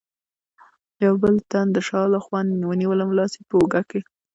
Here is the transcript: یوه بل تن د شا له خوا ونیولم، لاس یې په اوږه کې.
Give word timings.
یوه 1.05 1.17
بل 1.23 1.35
تن 1.51 1.67
د 1.75 1.77
شا 1.87 2.01
له 2.13 2.19
خوا 2.25 2.39
ونیولم، 2.69 3.09
لاس 3.17 3.31
یې 3.37 3.43
په 3.49 3.55
اوږه 3.59 3.81
کې. 3.89 3.99